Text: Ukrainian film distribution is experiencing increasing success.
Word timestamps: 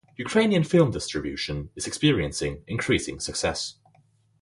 Ukrainian 0.17 0.63
film 0.63 0.89
distribution 0.89 1.69
is 1.75 1.85
experiencing 1.85 2.63
increasing 2.65 3.19
success. 3.19 3.75